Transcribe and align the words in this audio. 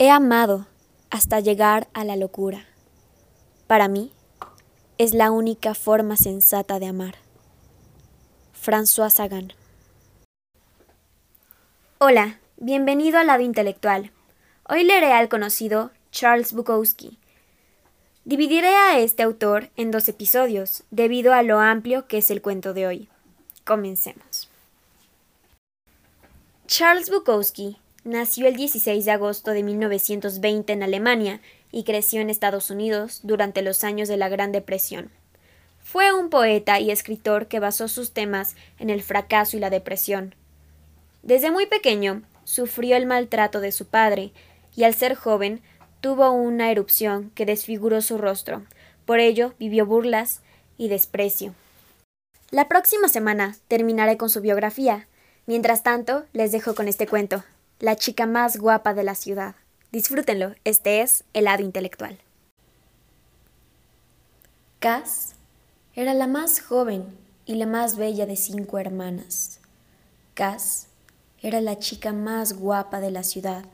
He 0.00 0.10
amado 0.10 0.68
hasta 1.10 1.40
llegar 1.40 1.88
a 1.92 2.04
la 2.04 2.14
locura. 2.14 2.64
Para 3.66 3.88
mí, 3.88 4.12
es 4.96 5.12
la 5.12 5.32
única 5.32 5.74
forma 5.74 6.16
sensata 6.16 6.78
de 6.78 6.86
amar. 6.86 7.16
François 8.54 9.10
Sagan. 9.10 9.54
Hola, 11.98 12.38
bienvenido 12.58 13.18
al 13.18 13.26
lado 13.26 13.42
intelectual. 13.42 14.12
Hoy 14.68 14.84
leeré 14.84 15.12
al 15.14 15.28
conocido 15.28 15.90
Charles 16.12 16.52
Bukowski. 16.52 17.18
Dividiré 18.24 18.76
a 18.76 19.00
este 19.00 19.24
autor 19.24 19.70
en 19.74 19.90
dos 19.90 20.08
episodios, 20.08 20.84
debido 20.92 21.32
a 21.32 21.42
lo 21.42 21.58
amplio 21.58 22.06
que 22.06 22.18
es 22.18 22.30
el 22.30 22.40
cuento 22.40 22.72
de 22.72 22.86
hoy. 22.86 23.08
Comencemos. 23.64 24.48
Charles 26.68 27.10
Bukowski 27.10 27.78
nació 28.08 28.48
el 28.48 28.56
16 28.56 29.04
de 29.04 29.10
agosto 29.10 29.50
de 29.50 29.62
1920 29.62 30.72
en 30.72 30.82
Alemania 30.82 31.40
y 31.70 31.84
creció 31.84 32.20
en 32.20 32.30
Estados 32.30 32.70
Unidos 32.70 33.20
durante 33.22 33.60
los 33.60 33.84
años 33.84 34.08
de 34.08 34.16
la 34.16 34.28
Gran 34.28 34.50
Depresión. 34.50 35.10
Fue 35.78 36.12
un 36.12 36.30
poeta 36.30 36.80
y 36.80 36.90
escritor 36.90 37.48
que 37.48 37.60
basó 37.60 37.86
sus 37.86 38.12
temas 38.12 38.56
en 38.78 38.88
el 38.88 39.02
fracaso 39.02 39.56
y 39.56 39.60
la 39.60 39.70
depresión. 39.70 40.34
Desde 41.22 41.50
muy 41.50 41.66
pequeño 41.66 42.22
sufrió 42.44 42.96
el 42.96 43.06
maltrato 43.06 43.60
de 43.60 43.72
su 43.72 43.86
padre 43.86 44.32
y 44.74 44.84
al 44.84 44.94
ser 44.94 45.14
joven 45.14 45.60
tuvo 46.00 46.30
una 46.30 46.70
erupción 46.70 47.30
que 47.34 47.44
desfiguró 47.44 48.00
su 48.00 48.16
rostro. 48.16 48.64
Por 49.04 49.20
ello 49.20 49.54
vivió 49.58 49.84
burlas 49.84 50.40
y 50.78 50.88
desprecio. 50.88 51.54
La 52.50 52.68
próxima 52.68 53.08
semana 53.08 53.56
terminaré 53.68 54.16
con 54.16 54.30
su 54.30 54.40
biografía, 54.40 55.06
Mientras 55.48 55.82
tanto, 55.82 56.26
les 56.34 56.52
dejo 56.52 56.74
con 56.74 56.88
este 56.88 57.06
cuento, 57.06 57.42
La 57.80 57.96
chica 57.96 58.26
más 58.26 58.56
guapa 58.56 58.94
de 58.94 59.04
la 59.04 59.14
ciudad. 59.14 59.54
Disfrútenlo, 59.92 60.54
este 60.64 61.00
es 61.00 61.24
el 61.32 61.44
lado 61.44 61.62
intelectual. 61.62 62.18
Cass 64.78 65.34
era 65.94 66.14
la 66.14 66.26
más 66.26 66.60
joven 66.60 67.16
y 67.46 67.54
la 67.54 67.66
más 67.66 67.96
bella 67.96 68.26
de 68.26 68.36
cinco 68.36 68.78
hermanas. 68.78 69.60
Cass 70.34 70.88
era 71.40 71.60
la 71.60 71.78
chica 71.78 72.12
más 72.12 72.54
guapa 72.54 73.00
de 73.00 73.10
la 73.10 73.22
ciudad, 73.22 73.64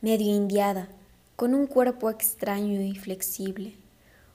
medio 0.00 0.34
indiada, 0.34 0.88
con 1.36 1.54
un 1.54 1.66
cuerpo 1.66 2.10
extraño 2.10 2.80
y 2.80 2.94
flexible, 2.96 3.76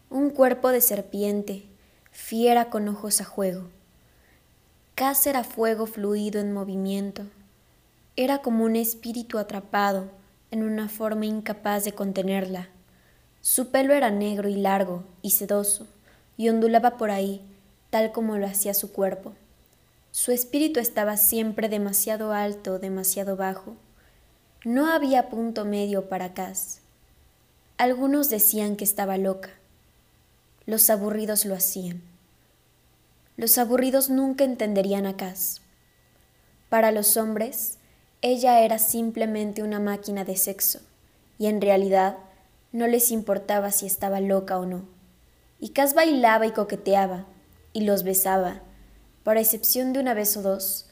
un 0.09 0.29
cuerpo 0.29 0.69
de 0.69 0.81
serpiente, 0.81 1.65
fiera 2.11 2.69
con 2.69 2.87
ojos 2.87 3.21
a 3.21 3.25
juego 3.25 3.69
Cass 4.97 5.27
era 5.27 5.43
fuego 5.43 5.85
fluido 5.85 6.41
en 6.41 6.51
movimiento. 6.51 7.27
Era 8.19 8.39
como 8.39 8.63
un 8.65 8.75
espíritu 8.75 9.37
atrapado 9.37 10.09
en 10.49 10.63
una 10.63 10.89
forma 10.89 11.27
incapaz 11.27 11.83
de 11.83 11.91
contenerla. 11.91 12.67
Su 13.41 13.69
pelo 13.69 13.93
era 13.93 14.09
negro 14.09 14.49
y 14.49 14.55
largo 14.55 15.03
y 15.21 15.29
sedoso, 15.29 15.85
y 16.35 16.49
ondulaba 16.49 16.97
por 16.97 17.11
ahí, 17.11 17.45
tal 17.91 18.11
como 18.11 18.37
lo 18.37 18.47
hacía 18.47 18.73
su 18.73 18.91
cuerpo. 18.91 19.33
Su 20.09 20.31
espíritu 20.31 20.79
estaba 20.79 21.15
siempre 21.15 21.69
demasiado 21.69 22.33
alto, 22.33 22.79
demasiado 22.79 23.37
bajo. 23.37 23.75
No 24.65 24.91
había 24.91 25.29
punto 25.29 25.63
medio 25.63 26.09
para 26.09 26.33
Cass. 26.33 26.79
Algunos 27.77 28.31
decían 28.31 28.77
que 28.77 28.83
estaba 28.83 29.17
loca. 29.17 29.51
Los 30.65 30.89
aburridos 30.89 31.45
lo 31.45 31.53
hacían. 31.53 32.01
Los 33.35 33.59
aburridos 33.59 34.09
nunca 34.09 34.43
entenderían 34.43 35.05
a 35.05 35.15
Cass. 35.15 35.61
Para 36.69 36.91
los 36.91 37.15
hombres, 37.15 37.77
ella 38.21 38.61
era 38.61 38.79
simplemente 38.79 39.61
una 39.61 39.79
máquina 39.79 40.25
de 40.25 40.35
sexo, 40.37 40.79
y 41.37 41.45
en 41.45 41.61
realidad 41.61 42.17
no 42.71 42.87
les 42.87 43.11
importaba 43.11 43.71
si 43.71 43.85
estaba 43.85 44.19
loca 44.21 44.57
o 44.57 44.65
no. 44.65 44.85
Y 45.59 45.69
Cass 45.69 45.93
bailaba 45.93 46.47
y 46.47 46.51
coqueteaba, 46.51 47.25
y 47.73 47.81
los 47.81 48.03
besaba, 48.03 48.61
por 49.23 49.37
excepción 49.37 49.93
de 49.93 49.99
una 49.99 50.15
vez 50.15 50.35
o 50.35 50.41
dos, 50.41 50.87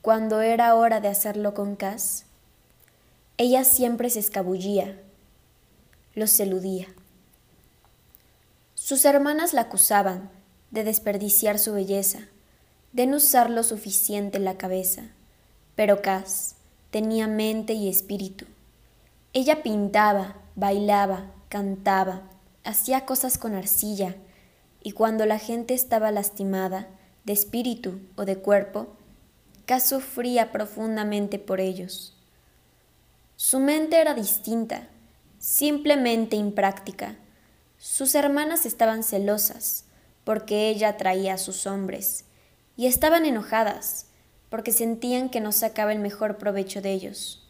cuando 0.00 0.40
era 0.40 0.74
hora 0.74 1.00
de 1.00 1.08
hacerlo 1.08 1.52
con 1.52 1.76
Cass. 1.76 2.24
Ella 3.36 3.64
siempre 3.64 4.08
se 4.08 4.20
escabullía, 4.20 4.98
los 6.14 6.40
eludía. 6.40 6.86
Sus 8.74 9.04
hermanas 9.04 9.52
la 9.52 9.62
acusaban, 9.62 10.30
de 10.70 10.84
desperdiciar 10.84 11.58
su 11.58 11.74
belleza, 11.74 12.20
de 12.92 13.06
no 13.06 13.18
usar 13.18 13.50
lo 13.50 13.64
suficiente 13.64 14.38
la 14.38 14.56
cabeza. 14.56 15.10
Pero 15.74 16.00
Cass 16.00 16.56
tenía 16.90 17.26
mente 17.26 17.72
y 17.72 17.88
espíritu. 17.88 18.46
Ella 19.32 19.62
pintaba, 19.62 20.36
bailaba, 20.56 21.32
cantaba, 21.48 22.22
hacía 22.64 23.06
cosas 23.06 23.38
con 23.38 23.54
arcilla, 23.54 24.16
y 24.82 24.92
cuando 24.92 25.26
la 25.26 25.38
gente 25.38 25.74
estaba 25.74 26.10
lastimada, 26.10 26.88
de 27.24 27.32
espíritu 27.32 28.00
o 28.16 28.24
de 28.24 28.36
cuerpo, 28.36 28.96
Cass 29.66 29.88
sufría 29.88 30.52
profundamente 30.52 31.38
por 31.38 31.60
ellos. 31.60 32.16
Su 33.36 33.60
mente 33.60 34.00
era 34.00 34.14
distinta, 34.14 34.88
simplemente 35.38 36.36
impráctica. 36.36 37.16
Sus 37.78 38.14
hermanas 38.14 38.66
estaban 38.66 39.04
celosas, 39.04 39.84
porque 40.24 40.68
ella 40.68 40.90
atraía 40.90 41.34
a 41.34 41.38
sus 41.38 41.66
hombres, 41.66 42.24
y 42.76 42.86
estaban 42.86 43.26
enojadas, 43.26 44.06
porque 44.50 44.72
sentían 44.72 45.30
que 45.30 45.40
no 45.40 45.52
sacaba 45.52 45.92
el 45.92 46.00
mejor 46.00 46.36
provecho 46.36 46.82
de 46.82 46.92
ellos. 46.92 47.48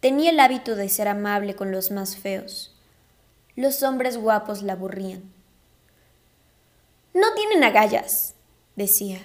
Tenía 0.00 0.30
el 0.30 0.38
hábito 0.38 0.76
de 0.76 0.88
ser 0.88 1.08
amable 1.08 1.56
con 1.56 1.72
los 1.72 1.90
más 1.90 2.16
feos. 2.16 2.74
Los 3.56 3.82
hombres 3.82 4.18
guapos 4.18 4.62
la 4.62 4.74
aburrían. 4.74 5.22
No 7.14 7.32
tienen 7.34 7.64
agallas, 7.64 8.34
decía. 8.76 9.20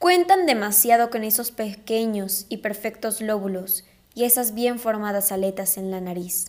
Cuentan 0.00 0.44
demasiado 0.46 1.08
con 1.08 1.22
esos 1.24 1.52
pequeños 1.52 2.46
y 2.48 2.58
perfectos 2.58 3.20
lóbulos 3.20 3.84
y 4.14 4.24
esas 4.24 4.54
bien 4.54 4.80
formadas 4.80 5.30
aletas 5.30 5.76
en 5.78 5.92
la 5.92 6.00
nariz. 6.00 6.46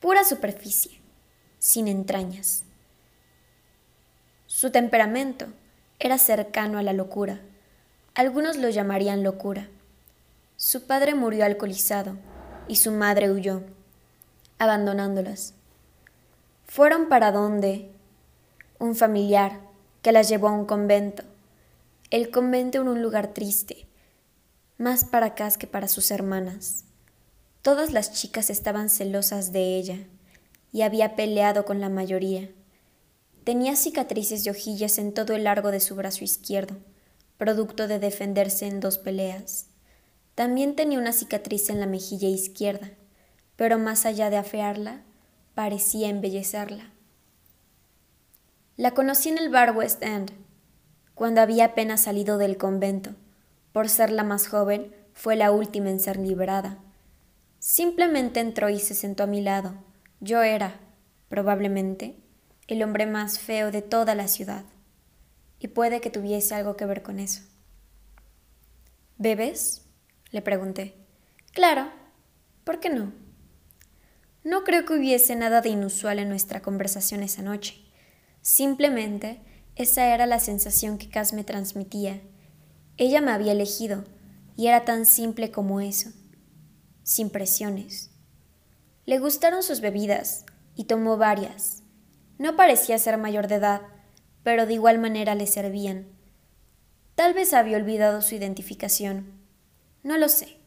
Pura 0.00 0.24
superficie, 0.24 1.00
sin 1.58 1.88
entrañas. 1.88 2.64
Su 4.46 4.70
temperamento 4.70 5.46
era 5.98 6.18
cercano 6.18 6.78
a 6.78 6.82
la 6.82 6.92
locura. 6.92 7.40
Algunos 8.16 8.56
lo 8.56 8.70
llamarían 8.70 9.22
locura. 9.22 9.68
Su 10.56 10.86
padre 10.86 11.14
murió 11.14 11.44
alcoholizado 11.44 12.16
y 12.66 12.76
su 12.76 12.90
madre 12.90 13.30
huyó, 13.30 13.60
abandonándolas. 14.56 15.52
Fueron 16.64 17.10
para 17.10 17.30
donde 17.30 17.90
un 18.78 18.96
familiar 18.96 19.60
que 20.00 20.12
las 20.12 20.30
llevó 20.30 20.48
a 20.48 20.52
un 20.52 20.64
convento. 20.64 21.24
El 22.08 22.30
convento 22.30 22.80
era 22.80 22.90
un 22.90 23.02
lugar 23.02 23.34
triste, 23.34 23.84
más 24.78 25.04
para 25.04 25.34
Cas 25.34 25.58
que 25.58 25.66
para 25.66 25.86
sus 25.86 26.10
hermanas. 26.10 26.84
Todas 27.60 27.92
las 27.92 28.14
chicas 28.14 28.48
estaban 28.48 28.88
celosas 28.88 29.52
de 29.52 29.76
ella 29.76 29.98
y 30.72 30.80
había 30.80 31.16
peleado 31.16 31.66
con 31.66 31.82
la 31.82 31.90
mayoría. 31.90 32.48
Tenía 33.44 33.76
cicatrices 33.76 34.42
de 34.42 34.52
hojillas 34.52 34.96
en 34.96 35.12
todo 35.12 35.34
el 35.34 35.44
largo 35.44 35.70
de 35.70 35.80
su 35.80 35.94
brazo 35.96 36.24
izquierdo, 36.24 36.76
producto 37.38 37.88
de 37.88 37.98
defenderse 37.98 38.66
en 38.66 38.80
dos 38.80 38.98
peleas. 38.98 39.66
También 40.34 40.76
tenía 40.76 40.98
una 40.98 41.12
cicatriz 41.12 41.70
en 41.70 41.80
la 41.80 41.86
mejilla 41.86 42.28
izquierda, 42.28 42.90
pero 43.56 43.78
más 43.78 44.06
allá 44.06 44.30
de 44.30 44.36
afearla, 44.36 45.02
parecía 45.54 46.08
embellecerla. 46.08 46.92
La 48.76 48.92
conocí 48.92 49.30
en 49.30 49.38
el 49.38 49.48
bar 49.48 49.74
West 49.74 50.02
End, 50.02 50.32
cuando 51.14 51.40
había 51.40 51.64
apenas 51.64 52.02
salido 52.02 52.36
del 52.36 52.58
convento. 52.58 53.14
Por 53.72 53.88
ser 53.88 54.10
la 54.10 54.22
más 54.22 54.48
joven, 54.48 54.94
fue 55.14 55.34
la 55.34 55.50
última 55.50 55.88
en 55.88 55.98
ser 55.98 56.18
liberada. 56.18 56.78
Simplemente 57.58 58.40
entró 58.40 58.68
y 58.68 58.78
se 58.78 58.94
sentó 58.94 59.22
a 59.22 59.26
mi 59.26 59.40
lado. 59.40 59.74
Yo 60.20 60.42
era, 60.42 60.78
probablemente, 61.28 62.16
el 62.68 62.82
hombre 62.82 63.06
más 63.06 63.38
feo 63.38 63.70
de 63.70 63.80
toda 63.80 64.14
la 64.14 64.28
ciudad, 64.28 64.64
puede 65.68 66.00
que 66.00 66.10
tuviese 66.10 66.54
algo 66.54 66.76
que 66.76 66.86
ver 66.86 67.02
con 67.02 67.18
eso. 67.18 67.42
¿Bebes? 69.18 69.82
le 70.30 70.42
pregunté. 70.42 70.94
Claro, 71.52 71.90
¿por 72.64 72.80
qué 72.80 72.90
no? 72.90 73.12
No 74.44 74.64
creo 74.64 74.84
que 74.84 74.94
hubiese 74.94 75.34
nada 75.34 75.60
de 75.60 75.70
inusual 75.70 76.18
en 76.18 76.28
nuestra 76.28 76.60
conversación 76.60 77.22
esa 77.22 77.42
noche. 77.42 77.76
Simplemente 78.42 79.40
esa 79.74 80.14
era 80.14 80.26
la 80.26 80.40
sensación 80.40 80.98
que 80.98 81.08
Cass 81.08 81.32
me 81.32 81.44
transmitía. 81.44 82.20
Ella 82.96 83.20
me 83.20 83.32
había 83.32 83.52
elegido, 83.52 84.04
y 84.56 84.68
era 84.68 84.84
tan 84.84 85.04
simple 85.04 85.50
como 85.50 85.80
eso, 85.80 86.10
sin 87.02 87.30
presiones. 87.30 88.10
Le 89.04 89.18
gustaron 89.18 89.62
sus 89.62 89.80
bebidas, 89.80 90.44
y 90.74 90.84
tomó 90.84 91.16
varias, 91.16 91.82
no 92.38 92.54
parecía 92.56 92.98
ser 92.98 93.16
mayor 93.18 93.48
de 93.48 93.56
edad, 93.56 93.82
pero 94.46 94.64
de 94.64 94.74
igual 94.74 95.00
manera 95.00 95.34
le 95.34 95.44
servían. 95.48 96.06
Tal 97.16 97.34
vez 97.34 97.52
había 97.52 97.78
olvidado 97.78 98.22
su 98.22 98.36
identificación. 98.36 99.32
No 100.04 100.18
lo 100.18 100.28
sé. 100.28 100.58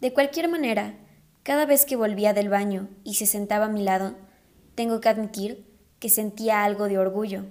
De 0.00 0.14
cualquier 0.14 0.48
manera, 0.48 0.94
Cada 1.42 1.66
vez 1.66 1.84
que 1.84 1.94
volvía 1.94 2.32
del 2.32 2.48
baño 2.48 2.88
y 3.04 3.16
se 3.16 3.26
sentaba 3.26 3.66
a 3.66 3.68
mi 3.68 3.82
lado, 3.82 4.14
tengo 4.74 5.02
que 5.02 5.10
admitir 5.10 5.66
que 5.98 6.08
sentía 6.08 6.64
algo 6.64 6.88
de 6.88 6.96
orgullo. 6.96 7.44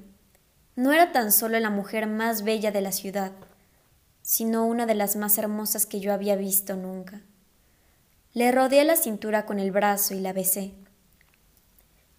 No 0.75 0.93
era 0.93 1.11
tan 1.11 1.31
solo 1.31 1.59
la 1.59 1.69
mujer 1.69 2.07
más 2.07 2.43
bella 2.43 2.71
de 2.71 2.81
la 2.81 2.91
ciudad, 2.91 3.33
sino 4.23 4.65
una 4.65 4.87
de 4.87 4.95
las 4.95 5.15
más 5.15 5.37
hermosas 5.37 5.85
que 5.85 5.99
yo 5.99 6.11
había 6.11 6.37
visto 6.37 6.75
nunca. 6.75 7.21
Le 8.33 8.51
rodeé 8.51 8.83
la 8.83 8.95
cintura 8.95 9.45
con 9.45 9.59
el 9.59 9.71
brazo 9.71 10.15
y 10.15 10.21
la 10.21 10.33
besé. 10.33 10.73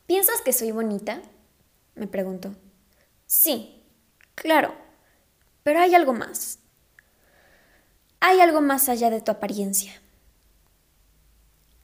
¿Piensas 0.07 0.43
que 0.43 0.53
soy 0.53 0.71
bonita? 0.71 1.23
me 1.97 2.07
preguntó. 2.07 2.55
Sí, 3.35 3.83
claro, 4.35 4.75
pero 5.63 5.81
hay 5.81 5.95
algo 5.95 6.13
más. 6.13 6.59
Hay 8.21 8.41
algo 8.41 8.61
más 8.61 8.91
allá 8.91 9.09
de 9.09 9.23
tu 9.23 9.31
apariencia. 9.31 9.91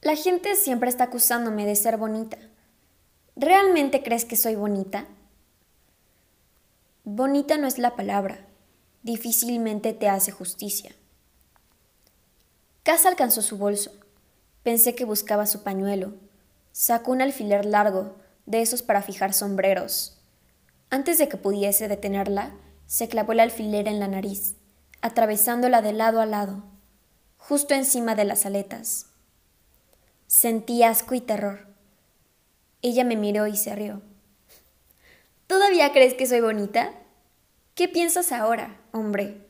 La 0.01 0.15
gente 0.15 0.55
siempre 0.55 0.91
está 0.91 1.05
acusándome 1.05 1.65
de 1.65 1.75
ser 1.75 1.97
bonita. 1.97 2.37
¿Realmente 3.35 4.03
crees 4.03 4.25
que 4.25 4.35
soy 4.35 4.53
bonita? 4.53 5.07
Bonita 7.03 7.57
no 7.57 7.65
es 7.65 7.79
la 7.79 7.95
palabra. 7.95 8.45
Difícilmente 9.01 9.93
te 9.93 10.07
hace 10.07 10.31
justicia. 10.31 10.93
Casa 12.83 13.09
alcanzó 13.09 13.41
su 13.41 13.57
bolso. 13.57 13.91
Pensé 14.61 14.93
que 14.93 15.03
buscaba 15.03 15.47
su 15.47 15.63
pañuelo. 15.63 16.13
Sacó 16.73 17.11
un 17.11 17.23
alfiler 17.23 17.65
largo, 17.65 18.17
de 18.45 18.61
esos 18.61 18.83
para 18.83 19.01
fijar 19.01 19.33
sombreros. 19.33 20.18
Antes 20.89 21.17
de 21.19 21.29
que 21.29 21.37
pudiese 21.37 21.87
detenerla, 21.87 22.51
se 22.87 23.07
clavó 23.07 23.33
el 23.33 23.41
alfiler 23.41 23.87
en 23.87 23.99
la 23.99 24.07
nariz, 24.07 24.55
atravesándola 25.01 25.81
de 25.81 25.93
lado 25.93 26.19
a 26.19 26.25
lado, 26.25 26.63
justo 27.37 27.75
encima 27.75 28.15
de 28.15 28.25
las 28.25 28.45
aletas. 28.45 29.05
Sentí 30.25 30.83
asco 30.83 31.13
y 31.13 31.21
terror. 31.21 31.67
Ella 32.81 33.03
me 33.03 33.15
miró 33.15 33.45
y 33.45 33.55
se 33.55 33.75
rió. 33.75 34.01
¿Todavía 35.47 35.91
crees 35.91 36.15
que 36.15 36.25
soy 36.25 36.41
bonita? 36.41 36.91
¿Qué 37.75 37.87
piensas 37.87 38.31
ahora, 38.31 38.79
hombre? 38.91 39.47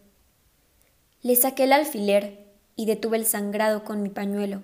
Le 1.22 1.36
saqué 1.36 1.66
el 1.66 1.74
alfiler 1.74 2.48
y 2.76 2.86
detuve 2.86 3.18
el 3.18 3.26
sangrado 3.26 3.84
con 3.84 4.02
mi 4.02 4.10
pañuelo. 4.10 4.62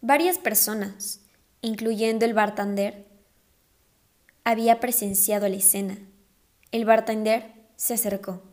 Varias 0.00 0.38
personas, 0.38 1.20
incluyendo 1.62 2.24
el 2.24 2.34
bartender, 2.34 3.05
había 4.46 4.78
presenciado 4.78 5.48
la 5.48 5.56
escena. 5.56 5.98
El 6.70 6.84
bartender 6.84 7.52
se 7.74 7.94
acercó. 7.94 8.44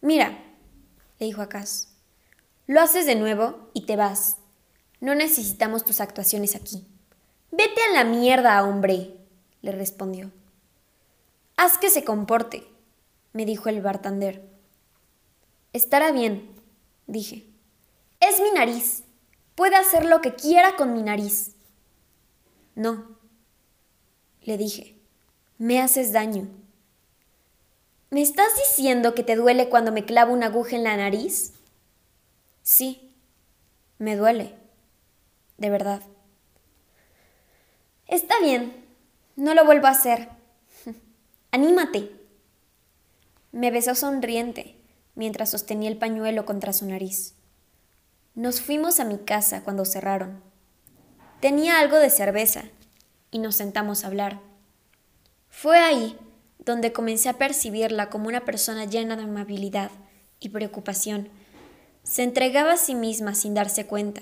Mira, 0.00 0.36
le 1.20 1.26
dijo 1.26 1.40
a 1.40 1.48
Cass, 1.48 1.94
lo 2.66 2.80
haces 2.80 3.06
de 3.06 3.14
nuevo 3.14 3.70
y 3.74 3.86
te 3.86 3.94
vas. 3.94 4.38
No 4.98 5.14
necesitamos 5.14 5.84
tus 5.84 6.00
actuaciones 6.00 6.56
aquí. 6.56 6.84
Vete 7.52 7.80
a 7.80 7.92
la 7.92 8.02
mierda, 8.02 8.60
hombre, 8.64 9.14
le 9.62 9.70
respondió. 9.70 10.32
Haz 11.56 11.78
que 11.78 11.90
se 11.90 12.02
comporte, 12.02 12.66
me 13.32 13.46
dijo 13.46 13.68
el 13.68 13.82
bartender. 13.82 14.50
Estará 15.72 16.10
bien, 16.10 16.50
dije. 17.06 17.46
Es 18.18 18.40
mi 18.40 18.50
nariz. 18.50 19.04
Puede 19.54 19.76
hacer 19.76 20.06
lo 20.06 20.20
que 20.20 20.34
quiera 20.34 20.74
con 20.74 20.92
mi 20.92 21.02
nariz. 21.02 21.54
No, 22.74 23.16
le 24.42 24.58
dije. 24.58 24.93
Me 25.64 25.80
haces 25.80 26.12
daño. 26.12 26.46
¿Me 28.10 28.20
estás 28.20 28.48
diciendo 28.54 29.14
que 29.14 29.22
te 29.22 29.34
duele 29.34 29.70
cuando 29.70 29.92
me 29.92 30.04
clavo 30.04 30.34
una 30.34 30.48
aguja 30.48 30.76
en 30.76 30.84
la 30.84 30.94
nariz? 30.94 31.54
Sí, 32.62 33.16
me 33.96 34.14
duele. 34.14 34.56
De 35.56 35.70
verdad. 35.70 36.02
Está 38.06 38.38
bien, 38.40 38.84
no 39.36 39.54
lo 39.54 39.64
vuelvo 39.64 39.86
a 39.86 39.92
hacer. 39.92 40.28
Anímate. 41.50 42.10
Me 43.50 43.70
besó 43.70 43.94
sonriente 43.94 44.76
mientras 45.14 45.48
sostenía 45.48 45.88
el 45.88 45.96
pañuelo 45.96 46.44
contra 46.44 46.74
su 46.74 46.84
nariz. 46.84 47.36
Nos 48.34 48.60
fuimos 48.60 49.00
a 49.00 49.06
mi 49.06 49.16
casa 49.16 49.64
cuando 49.64 49.86
cerraron. 49.86 50.42
Tenía 51.40 51.78
algo 51.78 51.96
de 51.96 52.10
cerveza 52.10 52.64
y 53.30 53.38
nos 53.38 53.56
sentamos 53.56 54.04
a 54.04 54.08
hablar. 54.08 54.53
Fue 55.56 55.78
ahí 55.78 56.18
donde 56.58 56.92
comencé 56.92 57.28
a 57.28 57.38
percibirla 57.38 58.10
como 58.10 58.26
una 58.26 58.44
persona 58.44 58.86
llena 58.86 59.16
de 59.16 59.22
amabilidad 59.22 59.92
y 60.40 60.48
preocupación. 60.48 61.30
Se 62.02 62.24
entregaba 62.24 62.72
a 62.72 62.76
sí 62.76 62.96
misma 62.96 63.36
sin 63.36 63.54
darse 63.54 63.86
cuenta 63.86 64.20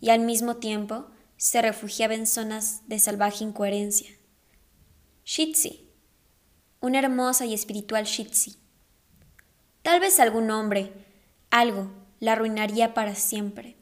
y 0.00 0.10
al 0.10 0.20
mismo 0.20 0.56
tiempo 0.56 1.06
se 1.36 1.62
refugiaba 1.62 2.14
en 2.14 2.26
zonas 2.26 2.82
de 2.88 2.98
salvaje 2.98 3.44
incoherencia. 3.44 4.10
Shitsi, 5.24 5.88
una 6.80 6.98
hermosa 6.98 7.46
y 7.46 7.54
espiritual 7.54 8.04
Shitsi. 8.04 8.58
Tal 9.82 10.00
vez 10.00 10.18
algún 10.18 10.50
hombre, 10.50 10.92
algo, 11.50 11.92
la 12.18 12.32
arruinaría 12.32 12.94
para 12.94 13.14
siempre. 13.14 13.76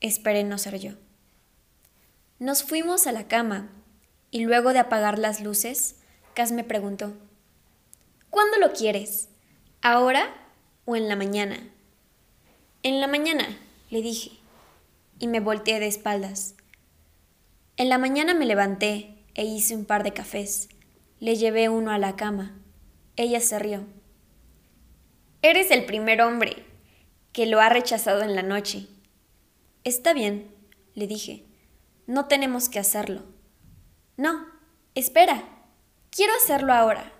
Esperé 0.00 0.44
no 0.44 0.58
ser 0.58 0.78
yo. 0.78 0.92
Nos 2.38 2.62
fuimos 2.62 3.06
a 3.06 3.12
la 3.12 3.26
cama 3.26 3.70
y 4.30 4.44
luego 4.44 4.72
de 4.72 4.78
apagar 4.78 5.18
las 5.18 5.40
luces, 5.40 5.96
Cas 6.34 6.52
me 6.52 6.64
preguntó, 6.64 7.12
¿Cuándo 8.30 8.58
lo 8.58 8.72
quieres? 8.72 9.28
¿Ahora 9.82 10.32
o 10.84 10.94
en 10.96 11.08
la 11.08 11.16
mañana? 11.16 11.58
En 12.82 13.00
la 13.00 13.08
mañana, 13.08 13.46
le 13.90 14.02
dije 14.02 14.40
y 15.18 15.28
me 15.28 15.40
volteé 15.40 15.78
de 15.78 15.86
espaldas. 15.86 16.54
En 17.76 17.88
la 17.88 17.98
mañana 17.98 18.34
me 18.34 18.46
levanté 18.46 19.14
e 19.34 19.44
hice 19.44 19.76
un 19.76 19.84
par 19.84 20.02
de 20.02 20.12
cafés. 20.12 20.68
Le 21.20 21.36
llevé 21.36 21.68
uno 21.68 21.92
a 21.92 21.98
la 21.98 22.16
cama. 22.16 22.58
Ella 23.16 23.40
se 23.40 23.58
rió. 23.58 23.84
Eres 25.42 25.70
el 25.70 25.84
primer 25.84 26.22
hombre 26.22 26.64
que 27.32 27.46
lo 27.46 27.60
ha 27.60 27.68
rechazado 27.68 28.22
en 28.22 28.34
la 28.34 28.42
noche. 28.42 28.86
Está 29.84 30.14
bien, 30.14 30.50
le 30.94 31.06
dije. 31.06 31.44
No 32.06 32.26
tenemos 32.26 32.68
que 32.68 32.78
hacerlo. 32.78 33.22
No, 34.20 34.44
espera. 34.94 35.48
Quiero 36.10 36.34
hacerlo 36.34 36.74
ahora. 36.74 37.10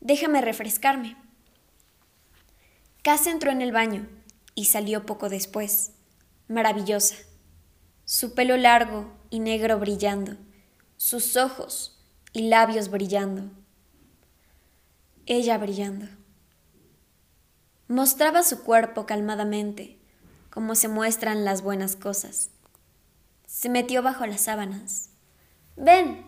Déjame 0.00 0.40
refrescarme. 0.40 1.16
Cass 3.02 3.26
entró 3.26 3.50
en 3.50 3.60
el 3.60 3.72
baño 3.72 4.06
y 4.54 4.66
salió 4.66 5.04
poco 5.06 5.28
después 5.28 5.90
maravillosa, 6.46 7.16
su 8.04 8.32
pelo 8.34 8.56
largo 8.56 9.12
y 9.28 9.40
negro 9.40 9.80
brillando, 9.80 10.36
sus 10.96 11.36
ojos 11.36 12.00
y 12.32 12.42
labios 12.42 12.88
brillando, 12.88 13.50
ella 15.26 15.58
brillando. 15.58 16.06
Mostraba 17.88 18.44
su 18.44 18.62
cuerpo 18.62 19.04
calmadamente, 19.04 19.98
como 20.48 20.76
se 20.76 20.86
muestran 20.86 21.44
las 21.44 21.62
buenas 21.62 21.96
cosas. 21.96 22.50
Se 23.46 23.68
metió 23.68 24.04
bajo 24.04 24.26
las 24.26 24.42
sábanas. 24.42 25.10
Ven, 25.76 26.24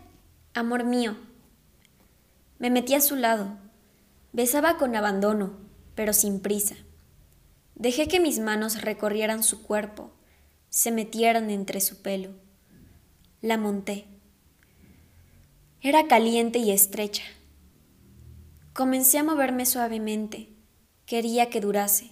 amor 0.52 0.84
mío. 0.84 1.16
Me 2.58 2.68
metí 2.68 2.94
a 2.94 3.00
su 3.00 3.16
lado. 3.16 3.56
Besaba 4.32 4.76
con 4.76 4.94
abandono, 4.94 5.56
pero 5.94 6.12
sin 6.12 6.40
prisa. 6.40 6.76
Dejé 7.74 8.08
que 8.08 8.20
mis 8.20 8.40
manos 8.40 8.82
recorrieran 8.82 9.42
su 9.42 9.62
cuerpo, 9.62 10.12
se 10.68 10.90
metieran 10.90 11.48
entre 11.48 11.80
su 11.80 12.02
pelo. 12.02 12.34
La 13.40 13.56
monté. 13.56 14.04
Era 15.80 16.06
caliente 16.08 16.58
y 16.58 16.70
estrecha. 16.70 17.22
Comencé 18.74 19.16
a 19.16 19.24
moverme 19.24 19.64
suavemente. 19.64 20.50
Quería 21.06 21.48
que 21.48 21.62
durase. 21.62 22.10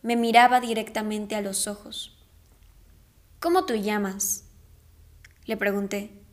Me 0.00 0.16
miraba 0.16 0.60
directamente 0.60 1.34
a 1.34 1.42
los 1.42 1.66
ojos. 1.66 2.16
¿Cómo 3.38 3.66
tú 3.66 3.74
llamas? 3.74 4.44
Le 5.44 5.58
pregunté. 5.58 6.23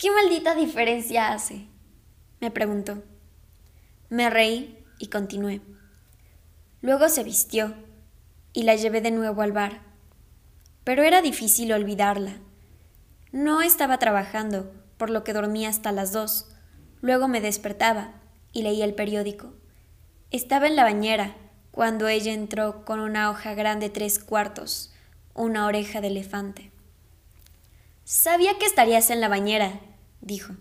¿Qué 0.00 0.10
maldita 0.10 0.54
diferencia 0.54 1.30
hace? 1.30 1.66
Me 2.40 2.50
preguntó. 2.50 3.02
Me 4.08 4.30
reí 4.30 4.82
y 4.98 5.08
continué. 5.08 5.60
Luego 6.80 7.10
se 7.10 7.22
vistió 7.22 7.74
y 8.54 8.62
la 8.62 8.76
llevé 8.76 9.02
de 9.02 9.10
nuevo 9.10 9.42
al 9.42 9.52
bar. 9.52 9.82
Pero 10.84 11.02
era 11.02 11.20
difícil 11.20 11.70
olvidarla. 11.74 12.38
No 13.30 13.60
estaba 13.60 13.98
trabajando, 13.98 14.72
por 14.96 15.10
lo 15.10 15.22
que 15.22 15.34
dormía 15.34 15.68
hasta 15.68 15.92
las 15.92 16.12
dos. 16.12 16.48
Luego 17.02 17.28
me 17.28 17.42
despertaba 17.42 18.14
y 18.54 18.62
leía 18.62 18.86
el 18.86 18.94
periódico. 18.94 19.52
Estaba 20.30 20.66
en 20.66 20.76
la 20.76 20.84
bañera 20.84 21.36
cuando 21.72 22.08
ella 22.08 22.32
entró 22.32 22.86
con 22.86 23.00
una 23.00 23.28
hoja 23.28 23.52
grande 23.52 23.90
tres 23.90 24.18
cuartos, 24.18 24.94
una 25.34 25.66
oreja 25.66 26.00
de 26.00 26.06
elefante. 26.06 26.72
Sabía 28.04 28.56
que 28.56 28.64
estarías 28.64 29.10
en 29.10 29.20
la 29.20 29.28
bañera, 29.28 29.78
dijo. 30.20 30.54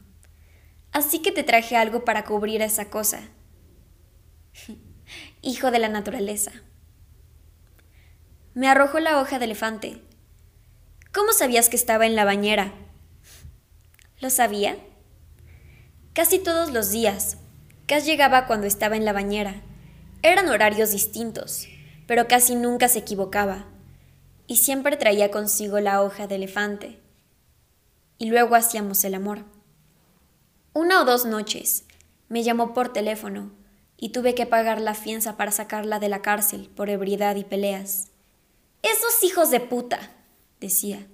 Así 0.92 1.22
que 1.22 1.32
te 1.32 1.44
traje 1.44 1.76
algo 1.76 2.04
para 2.04 2.26
cubrir 2.26 2.62
esa 2.62 2.90
cosa. 2.90 3.22
hijo 5.42 5.72
de 5.72 5.80
la 5.80 5.90
naturaleza. 5.90 6.52
Me 8.54 8.68
arrojó 8.68 9.00
la 9.00 9.20
hoja 9.20 9.40
de 9.40 9.46
elefante. 9.46 10.02
¿Cómo 11.14 11.34
sabías 11.34 11.70
que 11.70 11.76
estaba 11.76 12.06
en 12.06 12.16
la 12.16 12.26
bañera? 12.26 12.74
¿Lo 14.20 14.30
sabía? 14.30 14.78
Casi 16.14 16.40
todos 16.40 16.72
los 16.72 16.92
días. 16.92 17.38
Cass 17.86 18.06
llegaba 18.06 18.46
cuando 18.46 18.68
estaba 18.68 18.96
en 18.96 19.06
la 19.06 19.14
bañera. 19.14 19.62
Eran 20.22 20.50
horarios 20.50 20.92
distintos, 20.92 21.68
pero 22.06 22.28
casi 22.28 22.56
nunca 22.56 22.88
se 22.88 23.00
equivocaba. 23.00 23.66
Y 24.48 24.58
siempre 24.58 24.98
traía 24.98 25.32
consigo 25.32 25.80
la 25.80 26.02
hoja 26.02 26.28
de 26.28 26.36
elefante. 26.36 27.00
Y 28.20 28.30
luego 28.30 28.54
hacíamos 28.54 29.04
el 29.06 29.16
amor. 29.16 29.46
Una 30.74 31.02
o 31.02 31.06
dos 31.06 31.26
noches 31.26 31.86
me 32.28 32.44
llamó 32.44 32.76
por 32.76 32.94
teléfono 32.94 33.52
y 33.98 34.10
tuve 34.10 34.36
que 34.36 34.46
pagar 34.46 34.80
la 34.80 34.94
fianza 34.94 35.36
para 35.38 35.52
sacarla 35.52 36.00
de 36.00 36.10
la 36.10 36.22
cárcel 36.22 36.70
por 36.76 36.90
ebriedad 36.90 37.36
y 37.38 37.44
peleas. 37.44 38.10
Esos 38.84 39.24
hijos 39.24 39.50
de 39.50 39.62
puta, 39.62 40.12
decía. 40.60 41.08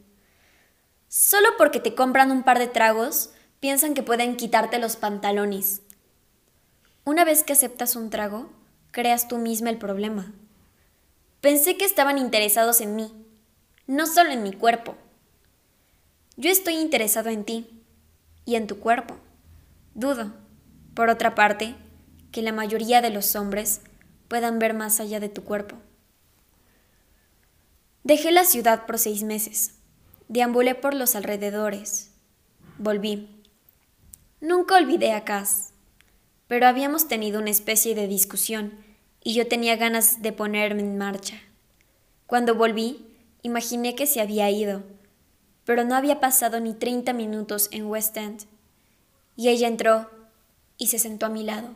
Solo 1.08 1.48
porque 1.58 1.80
te 1.80 1.96
compran 1.96 2.32
un 2.32 2.44
par 2.44 2.60
de 2.60 2.68
tragos, 2.68 3.30
piensan 3.60 3.94
que 3.94 4.04
pueden 4.04 4.36
quitarte 4.36 4.78
los 4.78 4.98
pantalones. 4.98 5.82
Una 7.06 7.24
vez 7.24 7.44
que 7.44 7.54
aceptas 7.54 7.96
un 7.96 8.10
trago, 8.10 8.50
creas 8.92 9.28
tú 9.28 9.38
misma 9.38 9.70
el 9.70 9.78
problema. 9.78 10.34
Pensé 11.40 11.78
que 11.78 11.86
estaban 11.86 12.18
interesados 12.18 12.82
en 12.82 12.96
mí, 12.96 13.14
no 13.88 14.08
solo 14.08 14.32
en 14.32 14.44
mi 14.44 14.54
cuerpo. 14.54 14.98
Yo 16.38 16.52
estoy 16.52 16.76
interesado 16.76 17.30
en 17.30 17.46
ti 17.46 17.70
y 18.44 18.56
en 18.56 18.68
tu 18.68 18.80
cuerpo. 18.80 19.18
Dudo, 19.94 20.34
por 20.94 21.10
otra 21.10 21.34
parte, 21.34 21.76
que 22.32 22.42
la 22.42 22.52
mayoría 22.52 23.02
de 23.02 23.10
los 23.10 23.36
hombres 23.38 23.82
puedan 24.28 24.60
ver 24.60 24.74
más 24.74 25.00
allá 25.00 25.22
de 25.22 25.30
tu 25.30 25.44
cuerpo. 25.46 25.78
Dejé 28.04 28.32
la 28.32 28.44
ciudad 28.44 28.86
por 28.86 29.00
seis 29.00 29.24
meses. 29.24 29.76
Deambulé 30.28 30.76
por 30.76 30.94
los 30.94 31.16
alrededores. 31.16 32.12
Volví. 32.78 33.30
Nunca 34.42 34.76
olvidé 34.76 35.14
a 35.14 35.24
Cass, 35.24 35.72
pero 36.48 36.68
habíamos 36.68 37.08
tenido 37.08 37.40
una 37.40 37.50
especie 37.50 37.96
de 37.96 38.08
discusión 38.08 38.74
y 39.24 39.34
yo 39.34 39.48
tenía 39.48 39.78
ganas 39.78 40.22
de 40.22 40.34
ponerme 40.34 40.82
en 40.82 40.98
marcha. 40.98 41.40
Cuando 42.28 42.56
volví, 42.56 43.08
imaginé 43.42 43.96
que 43.96 44.06
se 44.06 44.20
había 44.22 44.52
ido, 44.52 44.84
pero 45.66 45.84
no 45.84 45.96
había 45.96 46.20
pasado 46.20 46.60
ni 46.60 46.74
treinta 46.74 47.12
minutos 47.12 47.68
en 47.72 47.88
West 47.88 48.16
End. 48.16 48.46
Y 49.36 49.50
ella 49.50 49.68
entró 49.68 50.10
y 50.78 50.88
se 50.88 51.00
sentó 51.00 51.26
a 51.26 51.30
mi 51.30 51.44
lado. 51.44 51.70